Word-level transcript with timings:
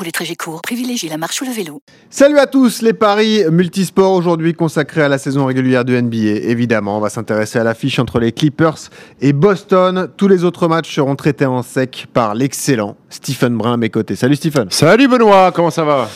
Pour 0.00 0.06
les 0.06 0.12
trajets 0.12 0.34
courts, 0.34 0.62
privilégiez 0.62 1.10
la 1.10 1.18
marche 1.18 1.42
ou 1.42 1.44
le 1.44 1.50
vélo. 1.50 1.82
Salut 2.08 2.38
à 2.38 2.46
tous, 2.46 2.80
les 2.80 2.94
paris 2.94 3.42
multisports 3.52 4.14
aujourd'hui 4.14 4.54
consacrés 4.54 5.02
à 5.02 5.10
la 5.10 5.18
saison 5.18 5.44
régulière 5.44 5.84
de 5.84 5.94
NBA. 6.00 6.48
Évidemment, 6.48 6.96
on 6.96 7.00
va 7.00 7.10
s'intéresser 7.10 7.58
à 7.58 7.64
l'affiche 7.64 7.98
entre 7.98 8.18
les 8.18 8.32
Clippers 8.32 8.78
et 9.20 9.34
Boston. 9.34 10.08
Tous 10.16 10.26
les 10.26 10.44
autres 10.44 10.68
matchs 10.68 10.94
seront 10.94 11.16
traités 11.16 11.44
en 11.44 11.62
sec 11.62 12.06
par 12.14 12.34
l'excellent 12.34 12.96
Stephen 13.10 13.54
Brun 13.58 13.74
à 13.74 13.76
mes 13.76 13.90
côtés. 13.90 14.16
Salut 14.16 14.36
Stephen. 14.36 14.68
Salut 14.70 15.06
Benoît, 15.06 15.52
comment 15.52 15.70
ça 15.70 15.84
va? 15.84 16.08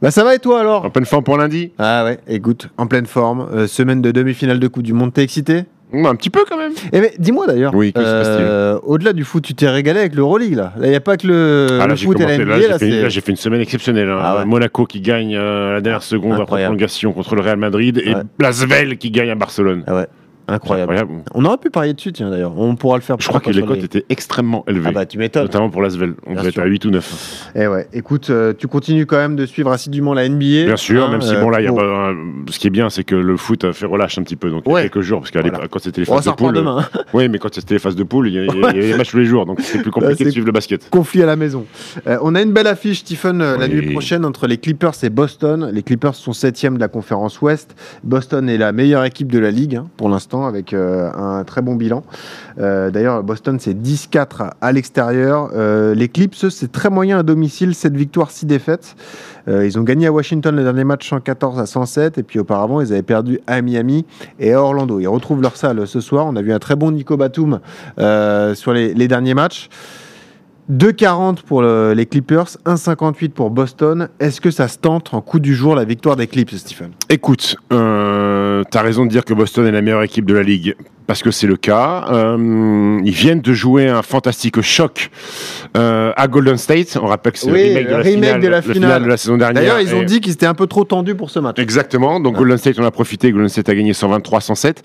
Bah 0.00 0.12
ça 0.12 0.22
va 0.22 0.36
et 0.36 0.38
toi 0.38 0.60
alors? 0.60 0.84
En 0.84 0.90
pleine 0.90 1.04
forme 1.04 1.24
pour 1.24 1.36
lundi? 1.36 1.72
Ah 1.76 2.04
ouais, 2.04 2.20
écoute, 2.28 2.68
en 2.78 2.86
pleine 2.86 3.06
forme. 3.06 3.48
Euh, 3.52 3.66
semaine 3.66 4.00
de 4.00 4.12
demi-finale 4.12 4.60
de 4.60 4.68
Coupe 4.68 4.84
du 4.84 4.92
Monde, 4.92 5.12
t'es 5.12 5.24
excité? 5.24 5.64
Un 5.94 6.14
petit 6.16 6.30
peu 6.30 6.44
quand 6.48 6.56
même. 6.58 6.72
Eh 6.92 7.00
mais 7.00 7.12
dis-moi 7.18 7.46
d'ailleurs, 7.46 7.74
Oui, 7.74 7.92
euh, 7.96 8.78
au-delà 8.82 9.12
du 9.12 9.24
foot, 9.24 9.44
tu 9.44 9.54
t'es 9.54 9.68
régalé 9.68 10.00
avec 10.00 10.14
l'Euroleague 10.14 10.54
là? 10.54 10.72
Là, 10.78 10.86
il 10.86 10.90
n'y 10.90 10.96
a 10.96 11.00
pas 11.00 11.16
que 11.16 11.26
le, 11.26 11.78
Ah, 11.80 11.86
là, 11.86 11.96
foot 11.96 12.18
et 12.20 12.26
la 12.26 12.38
NBA. 12.38 12.44
là, 12.44 12.60
j'ai 12.60 12.68
là, 12.68 12.78
fait, 12.78 13.10
j'ai 13.10 13.22
une 13.28 13.36
semaine 13.36 13.60
exceptionnelle. 13.60 14.08
hein. 14.08 14.18
Ah 14.22 14.36
ouais. 14.38 14.44
Monaco 14.44 14.86
qui 14.86 15.00
gagne 15.00 15.36
euh, 15.36 15.74
la 15.74 15.80
dernière 15.80 16.02
seconde 16.02 16.32
après 16.32 16.42
Incroyable. 16.42 16.70
prolongation 16.72 17.12
contre 17.12 17.34
le 17.36 17.42
Real 17.42 17.56
Madrid 17.58 18.00
et 18.04 18.14
Ouais. 18.14 18.22
Lasvel 18.40 18.96
qui 18.98 19.10
gagne 19.10 19.30
à 19.30 19.34
Barcelone. 19.34 19.84
Ah 19.86 19.94
ouais, 19.94 20.06
incroyable. 20.48 20.92
Incroyable. 20.92 21.24
On 21.34 21.44
aurait 21.44 21.58
pu 21.58 21.70
parier 21.70 21.94
dessus, 21.94 22.12
tiens 22.12 22.30
d'ailleurs. 22.30 22.58
On 22.58 22.76
pourra 22.76 22.96
le 22.96 23.02
faire. 23.02 23.16
Je 23.18 23.28
crois 23.28 23.40
que 23.40 23.50
les 23.50 23.62
cotes 23.62 23.82
étaient 23.82 24.04
extrêmement 24.08 24.64
élevées. 24.68 24.86
Ah 24.88 24.92
bah 24.92 25.06
tu 25.06 25.18
m'étonnes. 25.18 25.42
Notamment 25.44 25.70
pour 25.70 25.82
Lasvel. 25.82 26.14
On 26.26 26.34
devait 26.34 26.48
être 26.48 26.58
à 26.60 26.66
8 26.66 26.84
ou 26.84 26.90
9. 26.90 27.50
Eh 27.56 27.66
ouais, 27.66 27.88
écoute, 27.92 28.30
euh, 28.30 28.52
tu 28.56 28.68
continues 28.68 29.06
quand 29.06 29.16
même 29.16 29.36
de 29.36 29.46
suivre 29.46 29.70
assidûment 29.72 30.14
la 30.14 30.28
NBA. 30.28 30.64
Bien 30.66 30.76
sûr, 30.76 31.04
hein, 31.04 31.10
même 31.10 31.20
si 31.22 31.34
euh, 31.34 31.40
bon 31.40 31.50
là, 31.50 31.60
il 31.60 31.64
y 31.64 31.66
a 31.66 31.70
pour- 31.70 31.78
pas, 31.78 31.84
un- 32.10 32.16
ce 32.50 32.58
qui 32.58 32.66
est 32.66 32.70
bien, 32.70 32.90
c'est 32.90 33.04
que 33.04 33.14
le 33.14 33.36
foot 33.36 33.64
a 33.64 33.72
fait 33.72 33.86
relâche 33.86 34.18
un 34.18 34.22
petit 34.22 34.36
peu. 34.36 34.50
Donc 34.50 34.64
il 34.66 34.72
y 34.72 34.76
a 34.76 34.82
quelques 34.82 35.00
jours, 35.00 35.20
parce 35.20 35.32
Voilà. 35.32 35.48
l'époque, 35.50 35.68
quand 35.70 35.78
c'était 35.80 36.00
les 36.00 36.06
phases 36.06 36.24
de 36.24 36.30
poule. 36.32 36.52
demain. 36.54 36.86
hein. 36.92 36.98
Oui, 37.14 37.28
mais 37.28 37.38
quand 37.38 37.54
c'était 37.54 37.74
les 37.74 37.80
phases 37.80 37.96
de 37.96 38.02
poule, 38.04 38.28
il 38.28 38.34
y 38.34 38.38
a, 38.38 38.44
il 38.44 38.46
y 38.60 38.64
a- 38.64 38.70
il 38.70 38.76
y 38.76 38.84
a 38.84 38.92
des 38.92 38.96
matchs 38.96 39.10
tous 39.10 39.18
les 39.18 39.24
jours, 39.26 39.46
donc 39.46 39.60
c'est 39.60 39.80
plus 39.82 39.90
compliqué 39.92 40.24
de 40.24 40.30
suivre 40.30 40.46
le 40.46 40.52
basket. 40.52 40.88
Conflit 40.90 41.22
à 41.22 41.26
la 41.26 41.36
maison. 41.36 41.64
Euh, 42.06 42.18
on 42.22 42.34
a 42.34 42.42
une 42.42 42.52
belle 42.52 42.66
affiche, 42.66 43.00
Stephen, 43.00 43.40
euh, 43.40 43.56
la 43.56 43.68
nuit 43.68 43.92
prochaine 43.92 44.24
entre 44.24 44.46
les 44.46 44.58
Clippers 44.58 44.92
et 45.02 45.10
Boston. 45.10 45.70
Les 45.72 45.82
Clippers 45.82 46.14
sont 46.14 46.32
septièmes 46.32 46.74
de 46.74 46.80
la 46.80 46.88
conférence 46.88 47.40
Ouest. 47.40 47.74
Boston 48.02 48.48
est 48.48 48.58
la 48.58 48.72
meilleure 48.72 49.04
équipe 49.04 49.30
de 49.30 49.38
la 49.38 49.50
ligue 49.50 49.76
hein, 49.76 49.86
pour 49.96 50.08
l'instant, 50.08 50.33
avec 50.42 50.72
euh, 50.72 51.10
un 51.12 51.44
très 51.44 51.62
bon 51.62 51.76
bilan. 51.76 52.02
Euh, 52.58 52.90
D'ailleurs, 52.90 53.22
Boston, 53.22 53.58
c'est 53.60 53.74
10-4 53.74 54.50
à 54.60 54.72
l'extérieur. 54.72 55.50
Euh, 55.54 55.94
les 55.94 56.08
Clips, 56.08 56.34
c'est 56.50 56.72
très 56.72 56.90
moyen 56.90 57.18
à 57.18 57.22
domicile, 57.22 57.74
7 57.74 57.94
victoires, 57.94 58.30
6 58.30 58.46
défaites. 58.46 58.96
Ils 59.46 59.78
ont 59.78 59.82
gagné 59.82 60.06
à 60.06 60.12
Washington 60.12 60.56
le 60.56 60.62
dernier 60.62 60.84
match 60.84 61.06
114 61.06 61.58
à 61.58 61.66
107. 61.66 62.16
Et 62.16 62.22
puis 62.22 62.38
auparavant, 62.38 62.80
ils 62.80 62.92
avaient 62.92 63.02
perdu 63.02 63.40
à 63.46 63.60
Miami 63.60 64.06
et 64.40 64.54
à 64.54 64.62
Orlando. 64.62 65.00
Ils 65.00 65.06
retrouvent 65.06 65.42
leur 65.42 65.58
salle 65.58 65.86
ce 65.86 66.00
soir. 66.00 66.24
On 66.26 66.34
a 66.34 66.40
vu 66.40 66.50
un 66.50 66.58
très 66.58 66.76
bon 66.76 66.90
Nico 66.92 67.18
Batum 67.18 67.60
sur 68.54 68.72
les 68.72 69.06
derniers 69.06 69.34
matchs. 69.34 69.68
2,40 70.70 71.42
pour 71.42 71.60
le- 71.62 71.92
les 71.94 72.06
Clippers, 72.06 72.56
1,58 72.64 73.28
pour 73.34 73.50
Boston. 73.50 74.08
Est-ce 74.18 74.40
que 74.40 74.50
ça 74.50 74.66
se 74.68 74.78
tente 74.78 75.12
en 75.12 75.20
coup 75.20 75.38
du 75.38 75.54
jour 75.54 75.74
la 75.74 75.84
victoire 75.84 76.16
des 76.16 76.26
Clips, 76.26 76.50
Stephen? 76.52 76.90
Écoute, 77.10 77.56
euh, 77.72 78.62
t'as 78.70 78.80
raison 78.82 79.04
de 79.04 79.10
dire 79.10 79.24
que 79.24 79.34
Boston 79.34 79.66
est 79.66 79.72
la 79.72 79.82
meilleure 79.82 80.02
équipe 80.02 80.24
de 80.24 80.32
la 80.34 80.42
ligue, 80.42 80.74
parce 81.06 81.22
que 81.22 81.30
c'est 81.30 81.46
le 81.46 81.56
cas. 81.56 82.06
Euh, 82.10 82.98
ils 83.04 83.12
viennent 83.12 83.42
de 83.42 83.52
jouer 83.52 83.88
un 83.88 84.00
fantastique 84.02 84.58
choc 84.62 85.10
euh, 85.76 86.12
à 86.16 86.28
Golden 86.28 86.56
State. 86.56 86.98
On 87.00 87.06
rappelle 87.06 87.32
que 87.32 87.38
c'est 87.40 87.50
Oui, 87.52 87.74
le 87.74 87.74
remake, 87.74 87.84
de 87.86 87.90
la, 87.90 87.98
remake 87.98 88.14
finale, 88.14 88.40
de 88.40 88.48
la 88.48 88.56
la 88.56 88.62
finale. 88.62 89.02
de 89.02 89.08
la 89.08 89.16
saison 89.18 89.36
dernière. 89.36 89.62
D'ailleurs, 89.62 89.80
ils 89.80 89.94
ont 89.94 90.02
dit 90.02 90.20
qu'ils 90.22 90.32
étaient 90.32 90.46
un 90.46 90.54
peu 90.54 90.66
trop 90.66 90.84
tendus 90.84 91.14
pour 91.14 91.28
ce 91.28 91.40
match. 91.40 91.58
Exactement. 91.58 92.20
Donc 92.20 92.36
Golden 92.36 92.56
State, 92.56 92.78
on 92.78 92.84
a 92.84 92.90
profité. 92.90 93.30
Golden 93.32 93.50
State 93.50 93.68
a 93.68 93.74
gagné 93.74 93.92
123-107. 93.92 94.76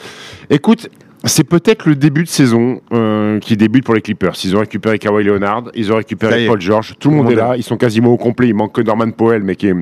Écoute, 0.50 0.90
c'est 1.26 1.44
peut-être 1.44 1.86
le 1.88 1.96
début 1.96 2.24
de 2.24 2.30
saison 2.30 2.82
euh, 2.94 3.40
qui 3.40 3.58
débute 3.58 3.84
pour 3.84 3.94
les 3.96 4.02
Clippers. 4.02 4.34
Ils 4.44 4.56
ont 4.56 4.60
récupéré 4.60 5.00
Kawhi 5.00 5.24
Leonard, 5.24 5.66
ils 5.76 5.92
ont 5.92 5.98
récupéré. 5.98 6.48
Paul 6.48 6.62
George. 6.62 6.96
Tout 7.00 7.10
le 7.10 7.18
monde 7.18 7.32
est 7.32 7.36
là. 7.36 7.54
Ils 7.58 7.64
sont 7.64 7.78
quasiment 7.78 8.12
au 8.12 8.18
complet. 8.18 8.48
Il 8.48 8.54
manque 8.56 8.74
que 8.74 8.82
Norman 8.82 9.12
Powell, 9.12 9.44
mais 9.44 9.56
qui 9.56 9.68
est 9.68 9.76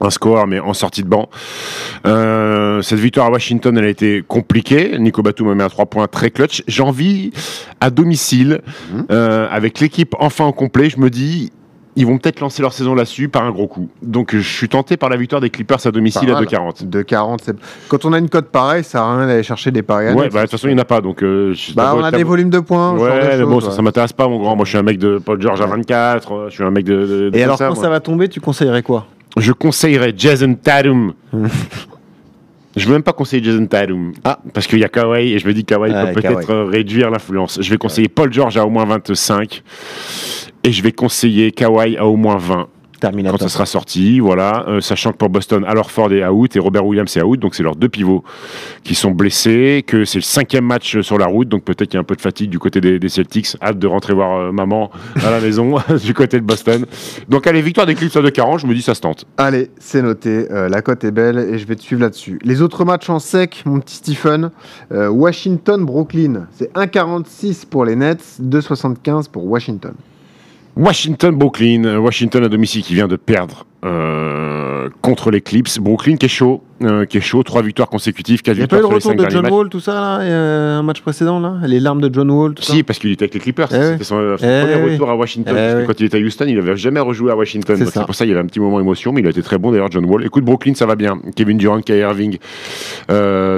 un 0.00 0.10
score, 0.10 0.46
mais 0.46 0.58
en 0.58 0.72
sortie 0.74 1.02
de 1.02 1.08
banc. 1.08 1.28
Euh, 2.06 2.82
cette 2.82 2.98
victoire 2.98 3.26
à 3.26 3.30
Washington, 3.30 3.76
elle 3.78 3.84
a 3.84 3.88
été 3.88 4.24
compliquée. 4.26 4.96
Nico 4.98 5.22
Batum 5.22 5.48
a 5.50 5.54
mis 5.54 5.62
un 5.62 5.68
3 5.68 5.86
points 5.86 6.06
très 6.08 6.30
clutch. 6.30 6.64
J'ai 6.66 6.82
envie, 6.82 7.32
à 7.80 7.90
domicile, 7.90 8.62
Mhm. 8.92 9.04
euh, 9.10 9.46
avec 9.50 9.78
l'équipe 9.80 10.14
enfin 10.18 10.46
au 10.46 10.52
complet, 10.52 10.90
je 10.90 10.98
me 10.98 11.10
dis, 11.10 11.52
ils 11.94 12.06
vont 12.06 12.16
peut-être 12.18 12.40
lancer 12.40 12.62
leur 12.62 12.72
saison 12.72 12.94
là-dessus 12.94 13.28
par 13.28 13.44
un 13.44 13.50
gros 13.50 13.66
coup. 13.66 13.88
Donc 14.02 14.34
je 14.34 14.40
suis 14.40 14.68
tenté 14.68 14.96
par 14.96 15.10
la 15.10 15.16
victoire 15.16 15.40
des 15.42 15.50
Clippers 15.50 15.86
à 15.86 15.90
domicile 15.90 16.30
à 16.30 16.34
mal. 16.34 16.44
2,40. 16.44 16.84
2,40. 16.86 17.40
c'est- 17.44 17.56
Quand 17.88 18.04
on 18.04 18.12
a 18.14 18.18
une 18.18 18.28
cote 18.30 18.46
pareille, 18.50 18.82
ça 18.84 18.90
sert 18.92 19.02
à 19.02 19.18
rien 19.18 19.26
d'aller 19.26 19.42
chercher 19.42 19.70
des 19.70 19.82
paris 19.82 20.08
à 20.08 20.14
Ouais, 20.14 20.28
bah, 20.30 20.38
de 20.38 20.42
toute 20.42 20.52
façon, 20.52 20.68
il 20.68 20.74
n'y 20.74 20.78
en 20.80 20.82
a 20.82 20.86
pas. 20.86 21.00
Donc, 21.02 21.22
euh, 21.22 21.54
Bah, 21.76 21.94
on 21.96 22.02
a 22.02 22.10
des 22.10 22.22
volumes 22.24 22.50
de 22.50 22.60
points. 22.60 22.94
ce 22.94 22.98
genre 23.04 23.06
de 23.08 23.12
Ouais, 23.20 23.26
mais 23.28 23.38
choses, 23.40 23.48
bon, 23.48 23.60
ça, 23.60 23.68
ouais. 23.68 23.72
ça 23.76 23.82
m'intéresse 23.82 24.12
pas, 24.12 24.26
mon 24.28 24.38
grand. 24.38 24.56
Moi, 24.56 24.64
je 24.64 24.70
suis 24.70 24.78
un 24.78 24.82
mec 24.82 24.98
de 24.98 25.18
Paul 25.18 25.40
George 25.40 25.60
à 25.60 25.66
24. 25.66 26.32
euh, 26.32 26.48
Je 26.48 26.54
suis 26.54 26.64
un 26.64 26.70
mec 26.70 26.84
de. 26.84 26.94
de- 27.06 27.30
de 27.30 27.36
Et 27.36 27.42
alors, 27.42 27.58
quand 27.58 27.66
moi. 27.66 27.76
ça 27.76 27.90
va 27.90 28.00
tomber, 28.00 28.28
tu 28.28 28.40
conseillerais 28.40 28.82
quoi? 28.82 29.06
Je 29.36 29.52
conseillerais 29.52 30.14
Jason 30.16 30.54
Tatum. 30.54 31.12
Je 32.74 32.86
veux 32.86 32.94
même 32.94 33.02
pas 33.02 33.12
conseiller 33.12 33.44
Jason 33.44 33.66
Tatum. 33.66 34.12
Ah. 34.24 34.38
Parce 34.54 34.66
qu'il 34.66 34.78
y 34.78 34.84
a 34.84 34.88
Kawhi 34.88 35.34
et 35.34 35.38
je 35.38 35.46
me 35.46 35.52
dis 35.52 35.62
que 35.62 35.74
Kawhi 35.74 35.92
peut 35.92 36.20
peut-être 36.22 36.50
euh, 36.50 36.64
réduire 36.64 37.10
l'influence. 37.10 37.58
Je 37.60 37.68
vais 37.70 37.76
conseiller 37.76 38.08
Paul 38.08 38.32
George 38.32 38.56
à 38.56 38.64
au 38.64 38.70
moins 38.70 38.86
25 38.86 39.62
et 40.64 40.72
je 40.72 40.82
vais 40.82 40.92
conseiller 40.92 41.52
Kawhi 41.52 41.96
à 41.96 42.06
au 42.06 42.16
moins 42.16 42.36
20 42.36 42.68
quand 43.10 43.38
ça 43.38 43.48
sera 43.48 43.66
sorti. 43.66 44.20
Voilà, 44.20 44.64
Euh, 44.68 44.80
sachant 44.80 45.12
que 45.12 45.16
pour 45.16 45.28
Boston, 45.28 45.64
alors 45.66 45.90
Ford 45.90 46.12
est 46.12 46.24
out 46.24 46.54
et 46.54 46.58
Robert 46.58 46.86
Williams 46.86 47.16
est 47.16 47.22
out, 47.22 47.40
donc 47.40 47.54
c'est 47.54 47.62
leurs 47.62 47.76
deux 47.76 47.88
pivots 47.88 48.22
qui 48.84 48.94
sont 48.94 49.10
blessés, 49.10 49.82
que 49.86 50.04
c'est 50.04 50.18
le 50.18 50.22
cinquième 50.22 50.64
match 50.64 51.00
sur 51.00 51.18
la 51.18 51.26
route, 51.26 51.48
donc 51.48 51.64
peut-être 51.64 51.88
qu'il 51.90 51.94
y 51.94 51.96
a 51.96 52.00
un 52.00 52.04
peu 52.04 52.14
de 52.14 52.20
fatigue 52.20 52.50
du 52.50 52.58
côté 52.58 52.80
des, 52.80 52.98
des 52.98 53.08
Celtics. 53.08 53.56
Hâte 53.60 53.78
de 53.78 53.86
rentrer 53.86 54.14
voir 54.14 54.36
euh, 54.38 54.52
maman 54.52 54.90
à 55.24 55.30
la 55.30 55.40
maison 55.40 55.76
du 56.04 56.14
côté 56.14 56.38
de 56.38 56.44
Boston. 56.44 56.86
Donc 57.28 57.46
allez, 57.46 57.62
victoire 57.62 57.86
des 57.86 57.94
Clips 57.94 58.16
à 58.16 58.20
2,40, 58.20 58.60
je 58.60 58.66
me 58.66 58.74
dis 58.74 58.82
ça 58.82 58.94
se 58.94 59.00
tente. 59.00 59.24
Allez, 59.36 59.70
c'est 59.78 60.02
noté. 60.02 60.46
Euh, 60.50 60.68
la 60.68 60.82
cote 60.82 61.02
est 61.04 61.10
belle 61.10 61.38
et 61.38 61.58
je 61.58 61.66
vais 61.66 61.76
te 61.76 61.82
suivre 61.82 62.02
là-dessus. 62.02 62.38
Les 62.44 62.62
autres 62.62 62.84
matchs 62.84 63.10
en 63.10 63.18
sec, 63.18 63.62
mon 63.66 63.80
petit 63.80 63.96
Stephen. 63.96 64.50
Washington-Brooklyn. 64.90 66.46
C'est 66.52 66.72
1,46 66.74 67.66
pour 67.66 67.84
les 67.84 67.96
Nets, 67.96 68.38
2,75 68.40 69.30
pour 69.30 69.46
Washington. 69.46 69.94
Washington, 70.76 71.34
Brooklyn. 71.34 71.84
Euh, 71.84 71.98
Washington 71.98 72.44
à 72.44 72.48
domicile 72.48 72.82
qui 72.82 72.94
vient 72.94 73.08
de 73.08 73.16
perdre 73.16 73.66
euh, 73.84 74.88
contre 75.02 75.30
les 75.30 75.40
Clips. 75.42 75.78
Brooklyn 75.80 76.16
qui 76.16 76.26
est 76.26 76.30
chaud, 76.30 76.62
euh, 76.82 77.04
qui 77.04 77.18
est 77.18 77.20
chaud. 77.20 77.42
Trois 77.42 77.60
victoires 77.62 77.90
consécutives, 77.90 78.40
quatre 78.40 78.56
Il 78.56 78.60
n'y 78.60 78.64
a 78.64 78.68
pas 78.68 78.76
eu 78.76 78.78
victoires 78.78 78.94
le 78.94 79.00
sur 79.00 79.10
les 79.10 79.16
retour 79.16 79.24
cinq 79.24 79.28
de 79.28 79.34
John 79.34 79.42
matchs. 79.42 79.52
Wall, 79.52 79.68
tout 79.68 79.80
ça, 79.80 79.94
là 79.94 80.78
Un 80.78 80.82
match 80.82 81.02
précédent, 81.02 81.40
là? 81.40 81.56
Les 81.66 81.78
larmes 81.78 82.00
de 82.00 82.12
John 82.12 82.30
Wall, 82.30 82.54
tout 82.54 82.62
ça? 82.62 82.72
Si, 82.72 82.82
parce 82.82 82.98
qu'il 82.98 83.10
était 83.12 83.24
avec 83.24 83.34
les 83.34 83.40
Clippers. 83.40 83.68
Eh 83.70 83.82
C'était 83.82 84.04
son, 84.04 84.36
son 84.38 84.46
Eh 84.46 84.60
premier 84.62 84.84
oui. 84.84 84.92
retour 84.94 85.10
à 85.10 85.16
Washington. 85.16 85.54
Eh 85.54 85.60
parce 85.60 85.74
que 85.74 85.78
oui. 85.80 85.86
quand 85.88 86.00
il 86.00 86.06
était 86.06 86.16
à 86.16 86.20
Houston, 86.20 86.44
il 86.48 86.54
n'avait 86.54 86.76
jamais 86.76 87.00
rejoué 87.00 87.30
à 87.32 87.36
Washington. 87.36 87.76
C'est 87.76 88.04
pour 88.04 88.14
ça 88.14 88.24
qu'il 88.24 88.32
y 88.32 88.36
a 88.36 88.40
un 88.40 88.46
petit 88.46 88.60
moment 88.60 88.78
d'émotion, 88.78 89.12
mais 89.12 89.20
il 89.20 89.26
a 89.26 89.30
été 89.30 89.42
très 89.42 89.58
bon 89.58 89.72
d'ailleurs, 89.72 89.90
John 89.90 90.06
Wall. 90.06 90.24
Écoute, 90.24 90.44
Brooklyn, 90.44 90.74
ça 90.74 90.86
va 90.86 90.96
bien. 90.96 91.20
Kevin 91.36 91.58
Durant, 91.58 91.80
Kyrie 91.82 92.00
Irving, 92.00 92.38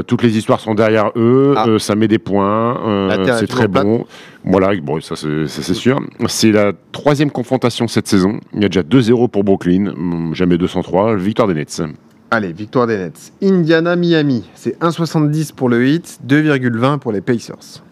toutes 0.07 0.23
les 0.23 0.37
histoires 0.37 0.59
sont 0.59 0.75
derrière 0.75 1.11
eux. 1.15 1.55
Ah. 1.57 1.67
Ça 1.79 1.95
met 1.95 2.09
des 2.09 2.19
points. 2.19 3.09
c'est 3.39 3.47
très 3.47 3.69
bon. 3.69 4.05
Voilà, 4.45 4.75
bon, 4.81 5.01
ça 5.01 5.15
c'est 5.17 5.75
sûr. 5.75 6.01
C'est 6.29 6.53
la 6.53 6.73
troisième 6.93 7.31
confrontation 7.31 7.89
cette 7.89 8.07
saison. 8.07 8.41
Il 8.55 8.63
y 8.63 8.67
a 8.67 8.69
déjà 8.69 8.83
2-0 8.83 9.29
pour 9.29 9.43
Brooklyn, 9.45 9.87
Hum, 9.89 10.35
jamais 10.35 10.59
203. 10.59 11.17
Victoire 11.17 11.49
des 11.49 11.55
Nets. 11.55 11.83
Allez, 12.31 12.53
victoire 12.53 12.87
des 12.87 12.97
Nets. 12.99 13.33
Indiana-Miami. 13.43 14.45
C'est 14.55 14.79
1,70 14.81 15.53
pour 15.55 15.69
le 15.69 15.87
Heat, 15.87 16.19
2,20 16.27 16.99
pour 16.99 17.13
les 17.13 17.21
Pacers. 17.21 17.83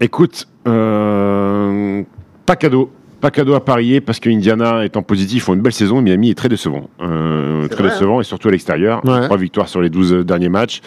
Écoute, 0.00 0.48
euh, 0.66 2.02
pas 2.46 2.56
cadeau. 2.56 2.90
Pas 3.20 3.32
cadeau 3.32 3.54
à 3.54 3.64
parier 3.64 4.00
parce 4.00 4.20
que 4.20 4.30
Indiana 4.30 4.84
étant 4.84 5.02
positif 5.02 5.44
font 5.44 5.54
une 5.54 5.60
belle 5.60 5.72
saison. 5.72 6.00
Miami 6.00 6.30
est 6.30 6.34
très 6.36 6.48
décevant. 6.48 6.88
Euh, 7.02 7.66
très 7.66 7.82
vrai, 7.82 7.90
décevant 7.92 8.20
et 8.20 8.24
surtout 8.24 8.46
à 8.46 8.52
l'extérieur. 8.52 9.04
Ouais. 9.04 9.24
Trois 9.24 9.36
victoires 9.36 9.68
sur 9.68 9.80
les 9.82 9.90
12 9.90 10.24
derniers 10.24 10.48
matchs. 10.48 10.80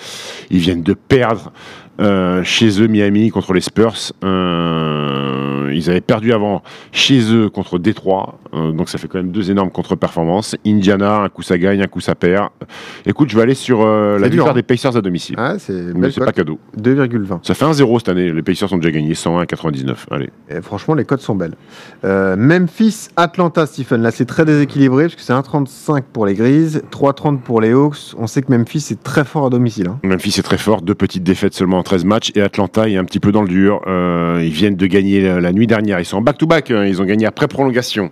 Ils 0.49 0.59
viennent 0.59 0.81
de 0.81 0.93
perdre 0.93 1.51
euh, 1.99 2.41
chez 2.45 2.81
eux 2.81 2.87
Miami 2.87 3.31
contre 3.31 3.51
les 3.51 3.59
Spurs. 3.59 3.95
Euh, 4.23 4.80
ils 5.71 5.89
avaient 5.89 6.01
perdu 6.01 6.33
avant 6.33 6.63
chez 6.91 7.33
eux 7.33 7.49
contre 7.49 7.79
Détroit. 7.79 8.39
Euh, 8.53 8.71
donc 8.71 8.89
ça 8.89 8.97
fait 8.97 9.07
quand 9.07 9.17
même 9.19 9.31
deux 9.31 9.49
énormes 9.51 9.71
contre-performances. 9.71 10.55
Indiana, 10.65 11.19
un 11.19 11.29
coup 11.29 11.41
ça 11.41 11.57
gagne, 11.57 11.81
un 11.81 11.87
coup 11.87 12.01
ça 12.01 12.15
perd. 12.15 12.49
Écoute, 13.05 13.29
je 13.29 13.35
vais 13.37 13.43
aller 13.43 13.53
sur 13.53 13.81
euh, 13.81 14.17
la 14.19 14.27
victoire 14.27 14.49
hein. 14.51 14.53
des 14.53 14.63
Pacers 14.63 14.95
à 14.97 15.01
domicile. 15.01 15.35
Ah, 15.37 15.55
c'est 15.57 15.73
Mais 15.95 16.09
pas 16.11 16.31
cadeau. 16.31 16.59
2,20. 16.77 17.39
Ça 17.45 17.53
fait 17.53 17.65
1-0 17.65 17.99
cette 17.99 18.09
année. 18.09 18.31
Les 18.31 18.41
Pacers 18.41 18.71
ont 18.73 18.77
déjà 18.77 18.91
gagné 18.91 19.13
101 19.15 19.39
à 19.41 19.45
99. 19.45 20.07
Allez. 20.11 20.29
Et 20.49 20.61
franchement, 20.61 20.93
les 20.95 21.05
cotes 21.05 21.21
sont 21.21 21.35
belles. 21.35 21.55
Euh, 22.03 22.35
Memphis, 22.35 23.07
Atlanta, 23.15 23.65
Stephen. 23.65 24.01
Là, 24.01 24.11
c'est 24.11 24.25
très 24.25 24.45
déséquilibré 24.45 25.03
parce 25.05 25.15
que 25.15 25.21
c'est 25.21 25.33
1,35 25.33 26.03
pour 26.11 26.25
les 26.25 26.33
Grises, 26.33 26.81
3,30 26.91 27.39
pour 27.39 27.61
les 27.61 27.71
Hawks. 27.71 28.13
On 28.17 28.27
sait 28.27 28.41
que 28.41 28.51
Memphis 28.51 28.87
est 28.91 29.01
très 29.03 29.23
fort 29.25 29.45
à 29.45 29.49
domicile. 29.49 29.87
hein. 29.87 29.99
Memphis 30.03 30.35
est 30.39 30.43
très 30.43 30.57
fort, 30.57 30.81
deux 30.81 30.95
petites 30.95 31.23
défaites 31.23 31.53
seulement 31.53 31.79
en 31.79 31.83
13 31.83 32.05
matchs. 32.05 32.31
Et 32.35 32.41
Atlanta 32.41 32.87
est 32.89 32.97
un 32.97 33.05
petit 33.05 33.19
peu 33.19 33.31
dans 33.31 33.41
le 33.43 33.47
dur. 33.47 33.81
Ils 33.87 34.49
viennent 34.51 34.75
de 34.75 34.87
gagner 34.87 35.21
la, 35.21 35.39
la 35.39 35.51
nuit 35.53 35.67
dernière. 35.67 35.99
Ils 35.99 36.05
sont 36.05 36.17
en 36.17 36.21
back-to-back. 36.21 36.71
hein. 36.71 36.85
Ils 36.85 37.01
ont 37.01 37.05
gagné 37.05 37.25
après 37.25 37.47
prolongation. 37.47 38.09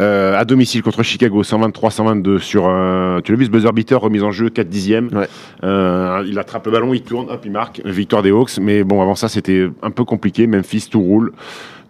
Euh, 0.00 0.38
à 0.38 0.44
domicile 0.44 0.82
contre 0.82 1.02
Chicago, 1.02 1.42
123-122 1.42 2.38
sur. 2.38 2.66
euh, 2.68 3.20
tu 3.22 3.32
l'as 3.32 3.38
vu 3.38 3.46
ce 3.46 3.50
buzzer 3.50 3.72
beater, 3.72 4.00
remise 4.00 4.22
en 4.22 4.30
jeu, 4.30 4.48
4 4.50 4.68
dixièmes. 4.68 5.08
Ouais. 5.12 5.28
Euh, 5.64 6.24
il 6.26 6.38
attrape 6.38 6.66
le 6.66 6.72
ballon, 6.72 6.94
il 6.94 7.02
tourne, 7.02 7.28
hop, 7.30 7.40
il 7.44 7.52
marque. 7.52 7.80
Victoire 7.84 8.22
des 8.22 8.30
Hawks. 8.30 8.58
Mais 8.60 8.84
bon, 8.84 9.00
avant 9.02 9.14
ça, 9.14 9.28
c'était 9.28 9.68
un 9.82 9.90
peu 9.90 10.04
compliqué. 10.04 10.46
Memphis, 10.46 10.88
tout 10.90 11.00
roule. 11.00 11.32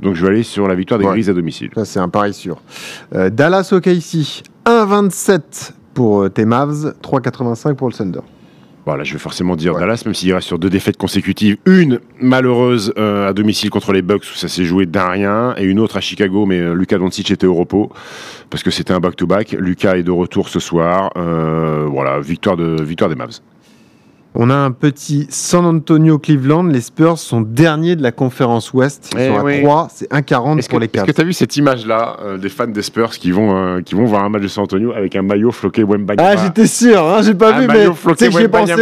Donc 0.01 0.15
je 0.15 0.23
vais 0.23 0.33
aller 0.33 0.43
sur 0.43 0.67
la 0.67 0.75
victoire 0.75 0.99
des 0.99 1.05
Ouais. 1.07 1.13
Grises 1.13 1.29
à 1.29 1.35
domicile. 1.35 1.71
Ça, 1.75 1.85
c'est 1.85 2.01
un 2.01 2.09
pari 2.09 2.33
sûr. 2.33 2.61
Euh, 3.15 3.29
Dallas, 3.31 3.69
OKC, 3.73 4.43
1,27 4.65 5.73
pour 5.95 6.31
tes 6.33 6.45
Mavs, 6.45 6.95
3,85 7.03 7.75
pour 7.75 7.89
le 7.89 7.93
Thunder. 7.95 8.21
Voilà, 8.87 9.05
je 9.05 9.13
vais 9.13 9.19
forcément 9.19 9.57
dire 9.57 9.75
Ouais. 9.75 9.81
Dallas, 9.81 10.03
même 10.05 10.15
s'il 10.15 10.33
reste 10.33 10.47
sur 10.47 10.59
deux 10.59 10.71
défaites 10.71 10.97
consécutives. 10.97 11.57
Une 11.67 12.01
malheureuse 12.21 12.93
euh, 12.99 13.29
à 13.29 13.33
domicile 13.33 13.71
contre 13.71 13.93
les 13.93 14.03
Bucks 14.03 14.23
où 14.23 14.37
ça 14.37 14.49
s'est 14.49 14.65
joué 14.65 14.87
d'un 14.87 15.09
rien, 15.09 15.55
et 15.57 15.65
une 15.65 15.79
autre 15.81 15.97
à 15.97 16.01
Chicago, 16.01 16.47
mais 16.47 16.59
euh, 16.59 16.75
Lucas 16.75 16.99
Doncic 16.99 17.31
était 17.31 17.47
au 17.47 17.55
repos 17.55 17.93
parce 18.49 18.63
que 18.63 18.71
c'était 18.71 18.93
un 18.93 19.01
back-to-back. 19.01 19.53
Lucas 19.59 19.97
est 19.97 20.03
de 20.03 20.11
retour 20.11 20.49
ce 20.49 20.61
soir. 20.61 21.13
Euh, 21.17 21.87
voilà, 21.89 22.21
victoire, 22.21 22.57
de, 22.57 22.83
victoire 22.83 23.11
des 23.11 23.17
Mavs. 23.17 23.41
On 24.33 24.49
a 24.49 24.55
un 24.55 24.71
petit 24.71 25.27
San 25.29 25.65
Antonio-Cleveland. 25.67 26.63
Les 26.69 26.81
Spurs 26.81 27.19
sont 27.19 27.41
derniers 27.41 27.97
de 27.97 28.03
la 28.03 28.13
conférence 28.13 28.73
Ouest. 28.73 29.11
Ils 29.15 29.21
Eh 29.23 29.27
sont 29.29 29.39
à 29.39 29.43
oui. 29.43 29.61
3, 29.63 29.89
c'est 29.93 30.09
1,40 30.13 30.69
pour 30.69 30.79
les 30.79 30.85
Est-ce 30.87 30.93
Cavs. 30.93 31.07
que 31.07 31.11
tu 31.13 31.21
as 31.21 31.25
vu 31.25 31.33
cette 31.33 31.57
image-là 31.57 32.17
euh, 32.23 32.39
des 32.39 32.49
fans 32.49 32.69
des 32.69 32.83
Spurs 32.83 33.11
qui 33.11 33.33
vont, 33.33 33.57
euh, 33.57 33.81
qui 33.83 33.97
vont 33.97 34.05
voir 34.05 34.23
un 34.25 34.29
match 34.29 34.43
de 34.43 34.49
San 34.49 34.63
Antonio 34.63 34.93
avec 34.93 35.17
un 35.17 35.23
maillot 35.23 35.51
floqué 35.51 35.83
Wembanyama? 35.83 36.29
Ah, 36.31 36.37
j'étais 36.45 36.69
sûr, 36.69 37.05
hein, 37.05 37.23
j'ai 37.23 37.35
pas 37.35 37.55
un 37.55 37.61
vu, 37.61 37.67
mais 37.67 37.87
tu 37.87 37.93
floqué 37.95 38.27
sais 38.27 38.31
que 38.31 38.39
j'y 38.39 38.45
ai 38.45 38.49
pensé. 38.49 38.75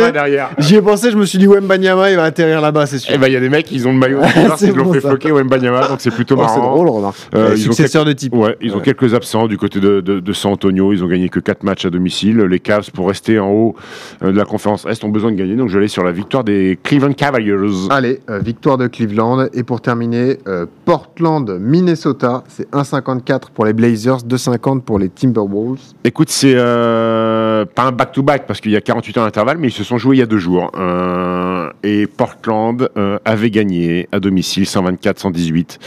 J'y 0.58 0.74
ai 0.76 0.82
pensé, 0.82 1.10
je 1.10 1.16
me 1.16 1.24
suis 1.24 1.38
dit, 1.38 1.46
Wembanyama, 1.46 2.10
il 2.10 2.16
va 2.16 2.24
atterrir 2.24 2.60
là-bas, 2.60 2.84
c'est 2.84 2.98
sûr. 2.98 3.14
Eh 3.14 3.18
ben, 3.18 3.28
il 3.28 3.32
y 3.32 3.36
a 3.36 3.40
des 3.40 3.48
mecs, 3.48 3.72
ils 3.72 3.88
ont 3.88 3.92
le 3.92 3.98
maillot, 3.98 4.20
C'est 4.58 4.66
ils 4.68 4.74
l'ont 4.74 4.84
bon, 4.84 4.92
fait 4.92 5.00
ça. 5.00 5.08
floquer 5.08 5.32
Wembanyama, 5.32 5.88
donc 5.88 6.00
c'est 6.00 6.10
plutôt 6.10 6.36
Oh, 6.38 6.44
c'est 6.46 6.60
drôle, 6.60 6.88
remarque. 6.90 7.16
Euh, 7.34 7.56
successeur 7.56 8.04
de 8.04 8.12
type. 8.12 8.34
Ouais, 8.34 8.54
ils 8.60 8.72
ont 8.74 8.76
Ouais. 8.76 8.82
quelques 8.82 9.14
absents 9.14 9.48
du 9.48 9.56
côté 9.56 9.80
de, 9.80 10.00
de- 10.02 10.20
de 10.20 10.32
San 10.34 10.52
Antonio. 10.52 10.92
Ils 10.92 11.02
ont 11.02 11.08
gagné 11.08 11.30
que 11.30 11.40
4 11.40 11.62
matchs 11.62 11.86
à 11.86 11.90
domicile. 11.90 12.36
Les 12.40 12.60
Cavs, 12.60 12.90
pour 12.92 13.08
rester 13.08 13.38
en 13.38 13.48
haut 13.50 13.74
de 14.22 14.28
la 14.30 14.44
conférence 14.44 14.84
Est, 14.84 15.02
ont 15.04 15.08
besoin 15.08 15.32
de 15.32 15.37
Donc 15.46 15.68
je 15.68 15.74
vais 15.74 15.78
aller 15.78 15.88
sur 15.88 16.04
la 16.04 16.12
victoire 16.12 16.44
des 16.44 16.78
Cleveland 16.82 17.12
Cavaliers. 17.12 17.54
Allez, 17.90 18.20
euh, 18.28 18.38
victoire 18.38 18.76
de 18.78 18.86
Cleveland. 18.86 19.46
Et 19.52 19.62
pour 19.62 19.80
terminer, 19.80 20.38
euh, 20.46 20.66
Portland, 20.84 21.58
Minnesota, 21.60 22.44
c'est 22.48 22.70
1,54 22.72 23.50
pour 23.54 23.64
les 23.64 23.72
Blazers, 23.72 24.18
2,50 24.18 24.82
pour 24.82 24.98
les 24.98 25.08
Timberwolves. 25.08 25.80
Écoute, 26.04 26.30
c'est 26.30 26.54
euh, 26.54 27.64
pas 27.64 27.84
un 27.84 27.92
back-to-back 27.92 28.46
parce 28.46 28.60
qu'il 28.60 28.72
y 28.72 28.76
a 28.76 28.80
48 28.80 29.18
heures 29.18 29.24
d'intervalle, 29.24 29.58
mais 29.58 29.68
ils 29.68 29.72
se 29.72 29.84
sont 29.84 29.98
joués 29.98 30.16
il 30.16 30.20
y 30.20 30.22
a 30.22 30.26
deux 30.26 30.38
jours. 30.38 30.70
Et 31.82 32.06
Portland 32.06 32.88
avait 33.24 33.50
gagné 33.50 34.08
à 34.12 34.20
domicile 34.20 34.64
124-118. 34.64 35.78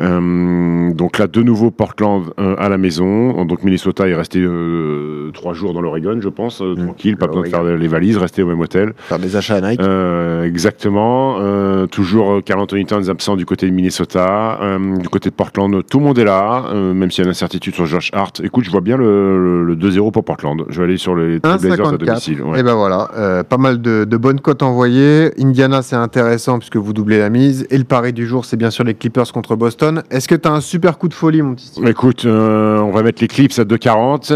Euh, 0.00 0.92
donc 0.94 1.18
là, 1.18 1.26
de 1.26 1.42
nouveau 1.42 1.70
Portland 1.70 2.24
euh, 2.38 2.54
à 2.58 2.68
la 2.68 2.78
maison. 2.78 3.44
Donc 3.44 3.62
Minnesota 3.64 4.08
est 4.08 4.14
resté 4.14 4.40
euh, 4.40 5.30
trois 5.32 5.54
jours 5.54 5.74
dans 5.74 5.80
l'Oregon, 5.80 6.18
je 6.20 6.28
pense, 6.28 6.62
euh, 6.62 6.74
Mmh. 6.76 6.84
tranquille, 6.84 7.16
pas 7.16 7.26
besoin 7.26 7.42
de 7.42 7.48
faire 7.48 7.62
les 7.64 7.88
valises, 7.88 8.16
rester 8.18 8.42
au 8.42 8.46
même 8.46 8.60
hôtel. 8.60 8.92
Faire 8.98 9.18
des 9.18 9.36
achats 9.36 9.56
à 9.56 9.60
Nike. 9.60 9.80
Euh, 9.80 10.44
exactement. 10.44 11.36
Euh, 11.40 11.86
toujours 11.86 12.42
Carl 12.44 12.60
Anthony 12.60 12.84
Towns 12.86 13.08
absent 13.08 13.36
du 13.36 13.46
côté 13.46 13.66
de 13.68 13.74
Minnesota. 13.74 14.58
Euh, 14.62 14.96
du 14.98 15.08
côté 15.08 15.30
de 15.30 15.34
Portland, 15.34 15.82
tout 15.90 15.98
le 15.98 16.04
monde 16.04 16.18
est 16.18 16.24
là, 16.24 16.66
euh, 16.72 16.92
même 16.94 17.10
s'il 17.10 17.22
y 17.24 17.26
a 17.26 17.28
une 17.28 17.30
incertitude 17.30 17.74
sur 17.74 17.86
Josh 17.86 18.10
Hart. 18.12 18.40
Écoute, 18.44 18.64
je 18.64 18.70
vois 18.70 18.80
bien 18.80 18.96
le, 18.96 19.64
le 19.64 19.76
2-0 19.76 20.10
pour 20.12 20.24
Portland. 20.24 20.64
Je 20.68 20.78
vais 20.78 20.84
aller 20.84 20.96
sur 20.98 21.14
les 21.16 21.38
Blazers 21.40 21.72
à 21.72 21.92
1,54. 21.92 21.96
domicile. 21.98 22.42
ouais. 22.42 22.60
Et 22.60 22.62
ben 22.62 22.74
voilà, 22.74 23.08
euh, 23.16 23.42
pas 23.42 23.56
mal 23.58 23.80
de, 23.80 24.04
de 24.04 24.16
bonnes 24.16 24.40
cotes 24.40 24.62
envoyées. 24.62 25.30
Indiana, 25.40 25.82
c'est 25.82 25.96
intéressant 25.96 26.58
puisque 26.58 26.76
vous 26.76 26.92
doublez 26.92 27.18
la 27.18 27.30
mise. 27.30 27.66
Et 27.70 27.78
le 27.78 27.84
pari 27.84 28.12
du 28.12 28.26
jour, 28.26 28.44
c'est 28.44 28.56
bien 28.56 28.70
sûr 28.70 28.84
les 28.84 28.94
Clippers 28.94 29.32
contre 29.32 29.56
Boston. 29.56 29.87
Est-ce 30.10 30.28
que 30.28 30.34
tu 30.34 30.48
as 30.48 30.52
un 30.52 30.60
super 30.60 30.98
coup 30.98 31.08
de 31.08 31.14
folie, 31.14 31.42
mon 31.42 31.54
petit 31.54 31.72
Écoute, 31.86 32.24
euh, 32.24 32.78
on 32.78 32.90
va 32.90 33.02
mettre 33.02 33.20
les 33.22 33.28
Clips 33.28 33.58
à 33.58 33.64
2,40. 33.64 34.32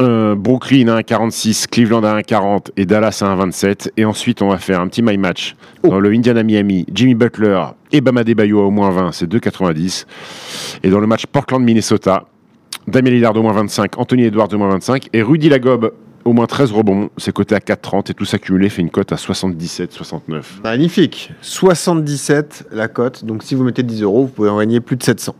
euh, 0.00 0.34
Brooklyn 0.34 0.88
à 0.88 1.00
1,46, 1.00 1.66
Cleveland 1.68 2.02
à 2.02 2.18
1,40 2.20 2.70
et 2.76 2.84
Dallas 2.86 3.20
à 3.22 3.26
1,27. 3.36 3.90
Et 3.96 4.04
ensuite, 4.04 4.42
on 4.42 4.48
va 4.48 4.58
faire 4.58 4.80
un 4.80 4.88
petit 4.88 5.02
my 5.02 5.16
match 5.18 5.54
Oh. 5.84 5.88
dans 5.90 6.00
le 6.00 6.10
Indiana-Miami, 6.10 6.86
Jimmy 6.92 7.14
Butler 7.14 7.60
et 7.92 8.00
Bama 8.00 8.24
Debayo 8.24 8.60
à 8.60 8.62
au 8.64 8.70
moins 8.70 8.90
20, 8.90 9.12
c'est 9.12 9.26
2,90. 9.30 10.06
Et 10.82 10.88
dans 10.90 10.98
le 10.98 11.06
match 11.06 11.26
Portland-Minnesota, 11.26 12.24
Damien 12.88 13.10
Lillard 13.10 13.36
au 13.36 13.42
moins 13.42 13.52
25, 13.52 13.98
Anthony 13.98 14.24
Edwards 14.24 14.48
au 14.52 14.58
moins 14.58 14.70
25 14.70 15.08
et 15.12 15.22
Rudy 15.22 15.48
Lagobe 15.48 15.92
au 16.24 16.32
moins 16.32 16.46
13 16.46 16.72
rebonds. 16.72 17.10
C'est 17.16 17.32
coté 17.32 17.54
à 17.54 17.58
4,30 17.58 18.10
et 18.10 18.14
tout 18.14 18.24
s'accumuler 18.24 18.68
fait 18.68 18.82
une 18.82 18.90
cote 18.90 19.12
à 19.12 19.16
77-69. 19.16 20.42
Magnifique. 20.62 21.32
77 21.40 22.68
la 22.72 22.88
cote. 22.88 23.24
Donc 23.24 23.42
si 23.42 23.54
vous 23.54 23.64
mettez 23.64 23.82
10 23.82 24.02
euros, 24.02 24.22
vous 24.22 24.32
pouvez 24.32 24.48
en 24.48 24.58
gagner 24.58 24.80
plus 24.80 24.96
de 24.96 25.02
700. 25.02 25.34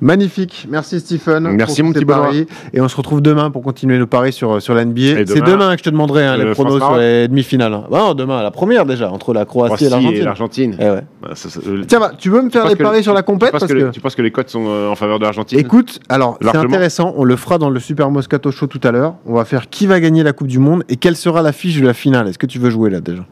Magnifique. 0.00 0.66
Merci 0.70 1.00
Stephen. 1.00 1.48
Merci, 1.52 1.82
mon 1.82 1.92
petit 1.92 2.04
paris. 2.04 2.46
Et 2.72 2.80
on 2.80 2.88
se 2.88 2.96
retrouve 2.96 3.20
demain 3.20 3.50
pour 3.50 3.62
continuer 3.62 3.98
nos 3.98 4.06
paris 4.06 4.32
sur, 4.32 4.62
sur 4.62 4.74
l'NBA. 4.74 5.00
Et 5.00 5.24
C'est 5.26 5.40
demain, 5.40 5.72
que 5.72 5.78
je 5.78 5.84
te 5.84 5.90
demanderai 5.90 6.24
hein, 6.26 6.36
le 6.36 6.44
les 6.44 6.50
pronos 6.52 6.78
sur 6.78 6.96
les 6.96 7.28
demi-finales. 7.28 7.72
Bah 7.90 7.98
non, 7.98 8.14
demain, 8.14 8.42
la 8.42 8.50
première 8.50 8.86
déjà, 8.86 9.10
entre 9.10 9.32
la 9.34 9.44
Croatie, 9.44 9.84
et 9.84 9.88
Croatie 9.88 9.90
l'Argentine. 9.90 10.20
et 10.20 10.24
l'Argentine. 10.24 10.76
Eh 10.78 10.84
ouais. 10.84 11.02
Bah, 11.22 11.30
ça- 11.34 11.48
ça- 11.48 11.60
euh, 11.66 11.82
Tiens, 11.86 12.00
bah, 12.00 12.12
tu 12.16 12.30
veux 12.30 12.42
me 12.42 12.50
faire 12.50 12.66
les 12.68 12.76
paris 12.76 13.02
sur 13.02 13.14
la 13.14 13.22
compète 13.22 13.50
parce 13.52 13.66
que, 13.66 13.90
tu 13.90 14.00
penses 14.00 14.14
que 14.14 14.22
les 14.22 14.30
cotes 14.30 14.50
sont 14.50 14.66
euh, 14.68 14.88
en 14.88 14.94
faveur 14.94 15.18
de 15.18 15.24
l'Argentine? 15.24 15.58
Écoute, 15.58 16.00
alors 16.08 16.38
c'est 16.40 16.56
intéressant, 16.56 17.12
on 17.16 17.24
le 17.24 17.36
fera 17.36 17.58
dans 17.58 17.70
le 17.70 17.80
Super 17.80 18.10
Moscato 18.10 18.50
Show 18.50 18.66
tout 18.66 18.80
à 18.84 18.90
l'heure. 18.92 19.14
On 19.26 19.34
va 19.34 19.44
faire 19.44 19.68
qui 19.68 19.86
va 19.86 20.00
gagner 20.00 20.22
la 20.22 20.32
Coupe 20.32 20.48
du 20.48 20.58
Monde 20.58 20.84
et 20.88 20.96
quelle 20.96 21.16
sera 21.16 21.42
la 21.42 21.52
fiche 21.52 21.80
de 21.80 21.86
la 21.86 21.94
finale. 21.94 22.28
Est-ce 22.28 22.38
que 22.38 22.46
tu 22.46 22.58
veux 22.58 22.70
jouer 22.70 22.90
là 22.90 23.00
déjà? 23.00 23.24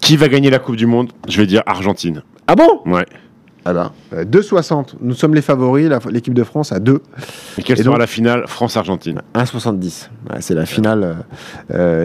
Qui 0.00 0.16
va 0.16 0.28
gagner 0.28 0.50
la 0.50 0.58
Coupe 0.58 0.76
du 0.76 0.86
Monde? 0.86 1.10
Je 1.28 1.38
vais 1.40 1.46
dire 1.46 1.62
Argentine. 1.66 2.22
Ah 2.46 2.54
bon? 2.54 2.80
Ouais. 2.86 3.04
Ah 3.64 3.72
ben, 3.72 3.92
euh, 4.12 4.24
2,60. 4.24 4.94
Nous 5.00 5.14
sommes 5.14 5.34
les 5.34 5.42
favoris, 5.42 5.88
l'équipe 6.10 6.34
de 6.34 6.42
France 6.44 6.72
à 6.72 6.80
2. 6.80 7.00
Et 7.58 7.62
quelle 7.62 7.78
Et 7.78 7.82
sera 7.82 7.92
donc- 7.94 8.00
la 8.00 8.06
finale 8.06 8.44
France-Argentine 8.48 9.22
1,70. 9.34 10.10
Ouais, 10.30 10.36
c'est 10.40 10.54
la 10.54 10.66
finale 10.66 11.04
euh, 11.04 11.14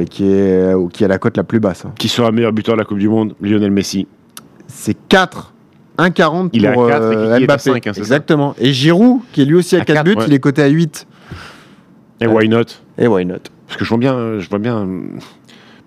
euh, 0.01 0.05
qui, 0.05 0.25
est, 0.25 0.73
euh, 0.73 0.87
qui 0.89 1.03
est 1.03 1.07
la 1.07 1.17
cote 1.17 1.35
la 1.37 1.43
plus 1.43 1.59
basse. 1.59 1.85
hein. 1.85 1.93
Qui 1.97 2.09
sera 2.09 2.31
meilleur 2.31 2.51
buteur 2.53 2.75
de 2.75 2.79
la 2.81 2.85
Coupe 2.85 2.99
du 2.99 3.09
Monde 3.09 3.33
Lionel 3.41 3.71
Messi. 3.71 4.07
C'est 4.67 4.95
4. 5.09 5.53
1,40 5.97 6.49
Il 6.53 6.63
est 6.63 6.67
à 6.67 6.73
pour 6.73 6.87
quatre 6.87 7.11
et 7.11 7.15
euh, 7.15 7.21
Kiki 7.23 7.31
est 7.31 7.35
à 7.43 7.47
Mbappé. 7.47 7.59
cinq, 7.63 7.87
hein, 7.87 7.91
c'est 7.93 7.93
ça 7.95 7.99
Exactement. 8.01 8.53
Et 8.59 8.71
Giroud, 8.71 9.21
qui 9.33 9.41
est 9.41 9.45
lui 9.45 9.55
aussi 9.55 9.75
à 9.75 9.81
À 9.81 9.85
4 9.85 9.95
quatre, 9.95 10.05
buts, 10.05 10.15
ouais. 10.15 10.25
il 10.27 10.33
est 10.35 10.39
coté 10.39 10.61
à 10.61 10.67
8. 10.67 11.07
Et 12.21 12.27
why 12.27 12.47
not 12.49 12.61
Et 12.99 13.07
why 13.07 13.25
not 13.25 13.35
Parce 13.67 13.77
que 13.79 13.83
je 13.85 13.89
vois 13.89 13.97
bien, 13.97 14.37
je 14.37 14.47
vois 14.47 14.59
bien 14.59 14.87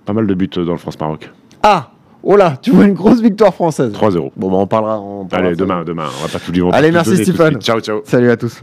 pas 0.04 0.12
mal 0.12 0.26
de 0.26 0.34
buts 0.34 0.50
dans 0.56 0.72
le 0.72 0.76
France-Maroc. 0.78 1.30
Ah 1.62 1.92
Oh 2.22 2.36
là, 2.36 2.56
tu 2.60 2.70
vois 2.70 2.84
une 2.84 2.94
grosse 2.94 3.20
victoire 3.20 3.54
française. 3.54 3.92
3-0. 3.92 4.32
Bon, 4.36 4.50
bah, 4.50 4.56
on 4.56 4.66
parlera. 4.66 5.00
on 5.00 5.24
parlera 5.24 5.48
Allez, 5.48 5.56
demain, 5.56 5.84
demain. 5.84 6.06
On 6.18 6.26
va 6.26 6.32
pas 6.32 6.38
tout 6.38 6.52
va 6.52 6.70
Allez, 6.72 6.90
merci, 6.90 7.16
Stéphane. 7.16 7.60
Ciao, 7.60 7.80
ciao. 7.80 8.02
Salut 8.04 8.30
à 8.30 8.36
tous. 8.36 8.62